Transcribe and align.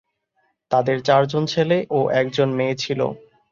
তাদের 0.71 0.97
চারজন 1.01 1.43
ছেলে 1.45 1.77
ও 1.89 1.99
একজন 2.21 2.49
মেয়ে 2.57 2.75
ছিল। 2.75 2.99